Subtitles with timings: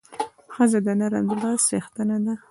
[0.53, 2.33] ښځه د نرم زړه څښتنه ده.